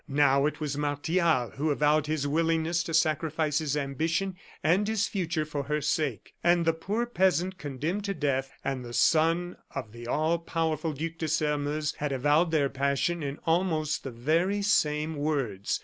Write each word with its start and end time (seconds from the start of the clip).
Now, 0.07 0.47
it 0.47 0.59
was 0.59 0.75
Martial 0.79 1.51
who 1.57 1.69
avowed 1.69 2.07
his 2.07 2.25
willingness 2.27 2.81
to 2.85 2.93
sacrifice 2.95 3.59
his 3.59 3.77
ambition 3.77 4.35
and 4.63 4.87
his 4.87 5.07
future 5.07 5.45
for 5.45 5.61
her 5.65 5.79
sake. 5.79 6.33
And 6.43 6.65
the 6.65 6.73
poor 6.73 7.05
peasant 7.05 7.59
condemned 7.59 8.05
to 8.05 8.15
death, 8.15 8.51
and 8.65 8.83
the 8.83 8.93
son 8.93 9.57
of 9.75 9.91
the 9.91 10.07
all 10.07 10.39
powerful 10.39 10.93
Duc 10.93 11.19
de 11.19 11.27
Sairmeuse, 11.27 11.93
had 11.97 12.11
avowed 12.11 12.49
their 12.49 12.67
passion 12.67 13.21
in 13.21 13.37
almost 13.45 14.03
the 14.03 14.09
very 14.09 14.63
same 14.63 15.17
words. 15.17 15.79